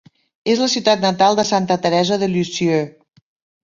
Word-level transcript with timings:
És 0.53 0.61
la 0.65 0.69
ciutat 0.75 1.05
natal 1.09 1.39
de 1.41 1.47
Santa 1.51 1.81
Teresa 1.87 2.21
de 2.25 2.35
Lisieux. 2.35 3.25